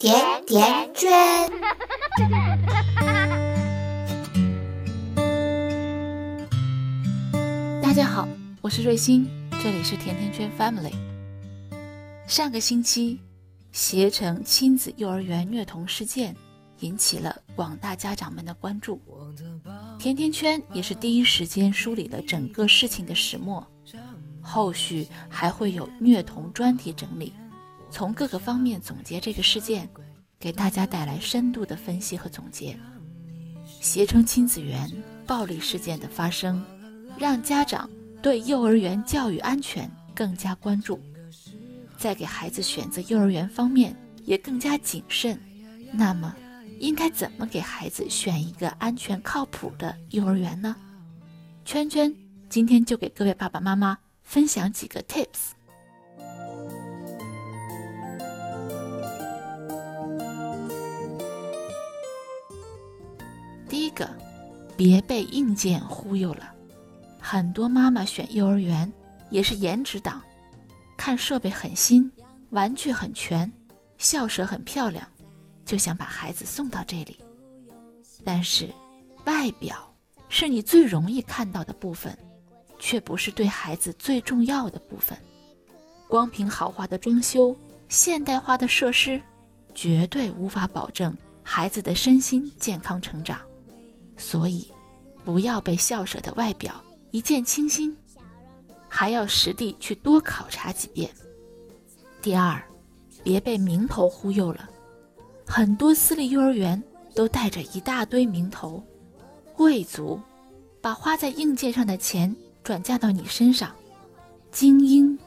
[0.00, 1.10] 甜甜圈。
[7.82, 8.26] 大家好，
[8.62, 9.28] 我是瑞欣，
[9.62, 10.94] 这里是甜甜圈 Family。
[12.26, 13.20] 上个星期，
[13.72, 16.34] 携程亲子幼儿园虐童事件
[16.78, 18.98] 引起了广大家长们的关注，
[19.98, 23.66] 甜甜圈也是第一时间梳理了整个事情的始末。
[24.40, 27.34] 后续还会有虐童专题整理，
[27.90, 29.88] 从各个方面总结这个事件，
[30.38, 32.78] 给大家带来深度的分析和总结。
[33.80, 34.90] 携程亲子园
[35.26, 36.64] 暴力事件的发生，
[37.18, 37.88] 让家长
[38.22, 41.00] 对幼儿园教育安全更加关注，
[41.96, 45.38] 在给孩子选择幼儿园方面也更加谨慎。
[45.92, 46.34] 那么，
[46.78, 50.76] 应该怎么给孩子选一个安全靠谱的幼儿园呢？
[51.64, 52.14] 圈圈
[52.48, 53.98] 今天就给各位爸爸妈妈。
[54.22, 55.50] 分享几个 tips。
[64.00, 64.08] 个，
[64.76, 66.54] 别被硬件忽悠了。
[67.18, 68.90] 很多妈妈选幼儿园
[69.28, 70.22] 也是颜值党，
[70.96, 72.10] 看设备很新，
[72.50, 73.52] 玩具很全，
[73.98, 75.06] 校舍很漂亮，
[75.66, 77.18] 就想把孩子送到这里。
[78.24, 78.68] 但是，
[79.26, 79.92] 外表
[80.28, 82.16] 是你最容易看到的部分。
[82.82, 85.14] 却不是对孩子最重要的部分。
[86.08, 87.54] 光凭豪华的装修、
[87.90, 89.20] 现代化的设施，
[89.74, 93.38] 绝对无法保证孩子的身心健康成长。
[94.20, 94.70] 所以，
[95.24, 96.74] 不要被校舍的外表
[97.10, 97.96] 一见倾心，
[98.86, 101.10] 还要实地去多考察几遍。
[102.20, 102.62] 第二，
[103.24, 104.68] 别被名头忽悠了。
[105.46, 106.80] 很多私立幼儿园
[107.14, 108.84] 都带着一大堆名头，
[109.56, 110.20] 贵族，
[110.82, 112.36] 把花在硬件上的钱。
[112.62, 113.74] 转嫁到你身上，
[114.52, 115.18] 精英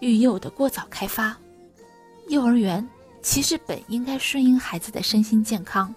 [0.00, 1.36] 育幼的过早开发，
[2.28, 2.88] 幼儿园
[3.20, 5.94] 其实本应该顺应孩子的身心健康。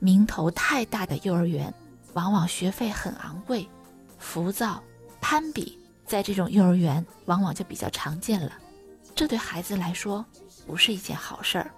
[0.00, 1.72] 名头太大的幼儿园，
[2.14, 3.68] 往往学费很昂贵，
[4.18, 4.82] 浮躁、
[5.20, 8.52] 攀比，在这种幼儿园往往就比较常见了。
[9.14, 10.24] 这对孩子来说
[10.66, 11.70] 不是一件好事儿。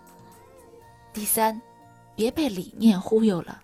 [1.12, 1.60] 第三，
[2.14, 3.60] 别被理念忽悠了。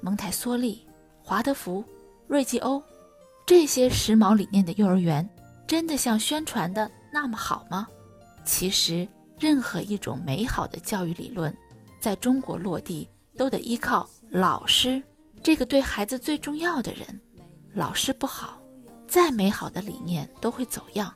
[0.00, 0.86] 蒙台梭利、
[1.22, 1.82] 华德福、
[2.26, 2.82] 瑞吉欧。
[3.46, 5.26] 这些时髦理念的幼儿园，
[5.66, 7.88] 真的像宣传的那么好吗？
[8.44, 9.08] 其实，
[9.38, 11.56] 任何一种美好的教育理论，
[12.00, 13.08] 在中国落地
[13.38, 15.02] 都得依靠老师
[15.42, 17.18] 这个对孩子最重要的人。
[17.72, 18.60] 老师不好，
[19.06, 21.14] 再美好的理念都会走样。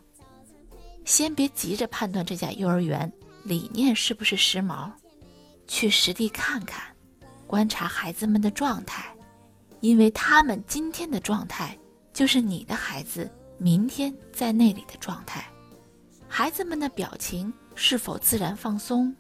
[1.05, 3.13] 先别急着判断这家幼儿园
[3.43, 4.91] 理念是不是时髦，
[5.67, 6.83] 去实地看看，
[7.47, 9.15] 观察孩子们的状态，
[9.81, 11.77] 因为他们今天的状态。
[12.15, 15.49] 就是你的孩子明天在那里的状态，
[16.29, 19.17] 孩子们的表情是否自然放松，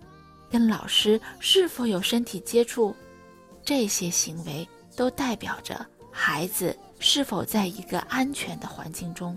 [0.52, 2.94] 跟老师是否有身体接触，
[3.64, 9.34] 这些行为都代表着孩子是否在一个安全的环境中。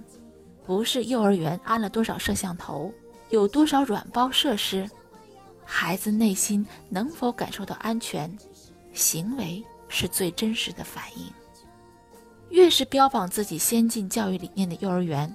[0.66, 2.94] 不是幼儿园安了多少摄像头，
[3.30, 4.90] 有多少软包设施，
[5.64, 8.38] 孩子内心能否感受到安全，
[8.92, 11.32] 行为是最真实的反应。
[12.50, 15.34] 越是标榜自己先进教育理念的幼儿园，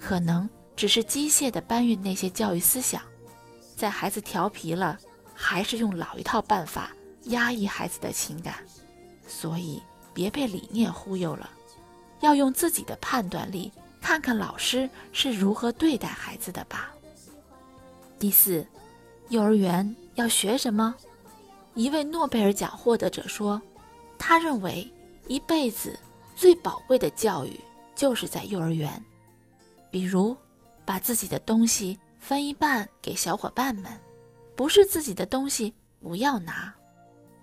[0.00, 3.02] 可能只是机械地搬运那些教育思想，
[3.76, 4.98] 在孩子调皮了，
[5.40, 6.90] 还是用老一套办法
[7.26, 8.56] 压抑孩子的情感。
[9.28, 9.80] 所以
[10.12, 11.48] 别被理念忽悠了，
[12.20, 16.90] 要用自己的判断力看看老师是如何对待孩子的吧。
[18.18, 18.66] 第四，
[19.28, 20.94] 幼儿园要学什么？
[21.74, 23.62] 一位诺贝尔奖获得者说，
[24.18, 24.92] 他认为
[25.28, 25.96] 一辈子。
[26.34, 27.60] 最宝贵的教育
[27.96, 29.04] 就是在幼儿园，
[29.90, 30.36] 比如
[30.84, 33.90] 把自己的东西分一半给小伙伴们，
[34.58, 36.74] 不是自己的东西不要拿，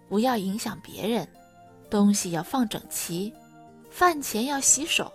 [0.10, 1.26] 不要影响别人，
[1.90, 3.34] 东西要放整齐，
[3.90, 5.10] 饭前要洗手，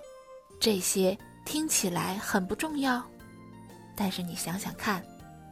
[0.58, 3.04] 这些听起来很不重要，
[3.94, 5.04] 但是你想想看，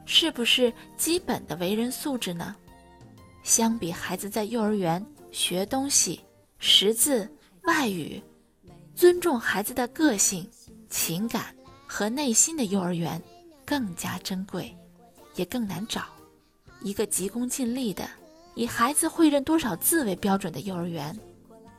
[0.06, 2.56] 是不是基本的为人素质呢？
[3.42, 6.24] 相比孩子在幼儿园学东西、
[6.59, 7.30] 识字。
[7.65, 8.22] 外语，
[8.94, 10.48] 尊重孩子的个性、
[10.89, 11.54] 情感
[11.86, 13.22] 和内心的幼儿园
[13.66, 14.74] 更加珍贵，
[15.34, 16.06] 也更难找。
[16.80, 18.09] 一个急功近利的、
[18.54, 21.19] 以孩子会认多少字为标准的幼儿园，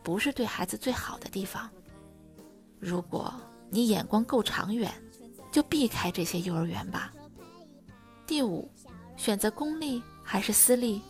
[0.04, 1.69] 不是对孩子最好的地方。
[2.80, 3.34] 如果
[3.69, 4.92] 你眼光够长远，
[5.51, 7.13] 就避开这些幼儿园吧。
[8.28, 8.69] 第五，
[9.18, 11.01] 选择公立还是私立？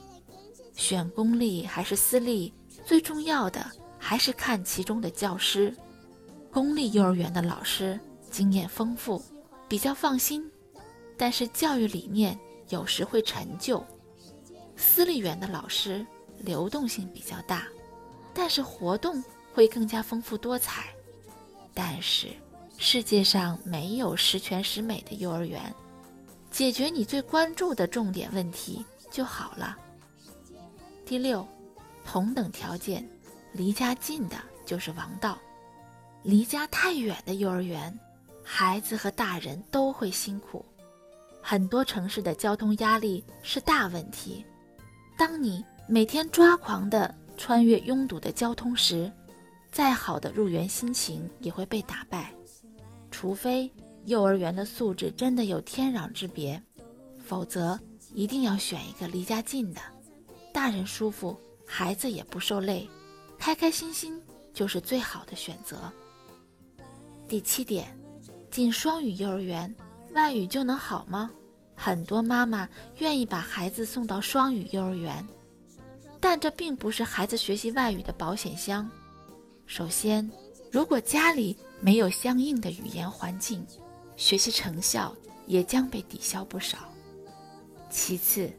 [0.74, 2.54] 选公立还是私立？
[2.86, 3.66] 最重要的。
[4.02, 5.76] 还是看其中的教师，
[6.54, 8.00] 公立幼儿园的老师
[8.32, 9.22] 经验丰富，
[9.68, 10.50] 比较放心，
[11.18, 12.40] 但是教育理念
[12.70, 13.86] 有时会陈旧。
[14.76, 16.06] 私立园的老师
[16.38, 17.68] 流动性比较大，
[18.34, 19.22] 但是活动
[19.54, 20.86] 会更加丰富多彩。
[21.74, 22.30] 但是
[22.78, 25.74] 世界上没有十全十美的幼儿园，
[26.50, 29.78] 解决你最关注的重点问题就好了。
[31.06, 31.46] 第六，
[32.06, 33.08] 同等条件，
[33.52, 35.38] 离家近的就是王道，
[36.24, 37.98] 离家太远的幼儿园，
[38.44, 40.64] 孩子和大人都会辛苦。
[41.42, 44.46] 很多城市的交通压力是大问题。
[45.18, 49.12] 当你每天抓狂地穿越拥堵的交通时，
[49.72, 52.34] 再好的入园心情也会被打败。
[53.12, 53.72] 除非
[54.06, 56.62] 幼儿园的素质真的有天壤之别，
[57.18, 57.80] 否则
[58.14, 59.82] 一定要选一个离家近的，
[60.54, 62.88] 大人舒服，孩子也不受累，
[63.38, 64.22] 开开心心
[64.54, 65.92] 就是最好的选择。
[67.28, 67.98] 第七点，
[68.50, 69.74] 进双语幼儿园。
[70.14, 71.32] 外语就能好吗？
[71.76, 72.68] 很多妈妈
[72.98, 75.26] 愿意把孩子送到双语幼儿园，
[76.20, 78.90] 但这并不是孩子学习外语的保险箱。
[79.66, 80.30] 首先，
[80.72, 83.66] 如果家里没有相应的语言环境，
[84.18, 85.16] 学习成效
[85.48, 86.80] 也将被抵消不少。
[87.90, 88.52] 其次，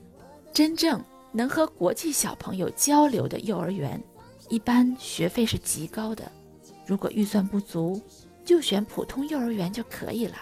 [0.52, 4.02] 真正能和国际小朋友交流的幼儿园，
[4.48, 6.30] 一般学费是极高的。
[6.86, 8.00] 如果预算不足，
[8.44, 10.36] 就选普通幼儿园就可以了。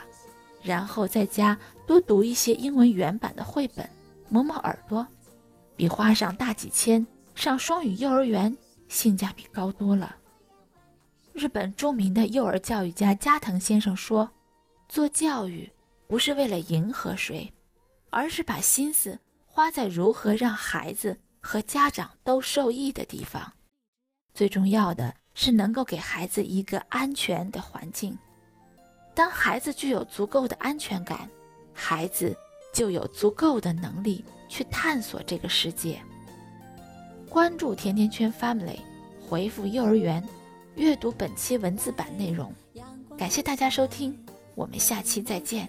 [0.63, 1.57] 然后在家
[1.87, 3.89] 多读一些英文原版的绘本，
[4.29, 5.07] 磨磨耳朵，
[5.77, 8.55] 比花上大几千上双语幼儿园
[8.89, 10.17] 性价比高多了。
[11.33, 14.29] 日本著名的幼儿教育家加藤先生说
[14.89, 15.71] ：“做教育
[16.09, 17.53] 不是为了迎合谁，
[18.11, 23.53] 而是把心思花在如何让孩子和家长都受益的地方。
[24.35, 28.19] 最重要的是能够给孩子一个安全的环境。”
[29.19, 31.29] 当孩子具有足够的安全感，
[31.75, 32.37] 孩子
[32.73, 36.01] 就有足够的能力去探索这个世界。
[37.29, 38.79] 关注甜甜圈 Family，
[39.29, 40.23] 回复幼儿园，
[40.77, 42.55] 阅读本期文字版内容。
[43.19, 44.17] 感谢大家收听，
[44.55, 45.69] 我们下期再见。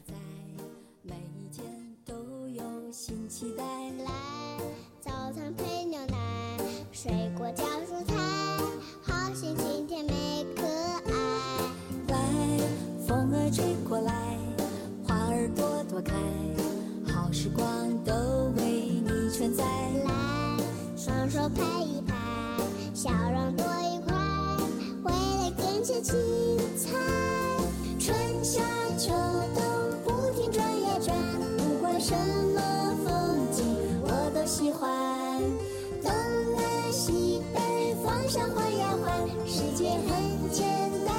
[38.29, 40.67] 上滑呀换，世界很简
[41.03, 41.15] 单，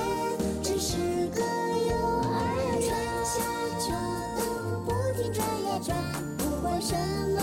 [0.63, 0.97] 只是
[1.35, 2.81] 个幼儿园。
[2.83, 2.89] 春
[3.25, 3.43] 夏
[3.81, 3.91] 秋
[4.39, 4.41] 冬
[4.85, 5.91] 不停转呀转。
[6.39, 6.95] 不管什
[7.35, 7.43] 么